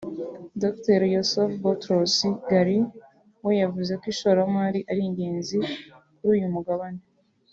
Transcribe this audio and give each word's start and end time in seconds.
Dr 0.61 0.99
Youssef 1.13 1.51
Boutros 1.61 2.17
Ghali 2.47 2.77
we 3.45 3.53
yavuze 3.61 3.93
ko 3.99 4.05
ishoramari 4.13 4.79
ari 4.91 5.01
ingenzi 5.09 5.59
kuri 6.15 6.29
uyu 6.37 6.47
mugabane 6.55 7.01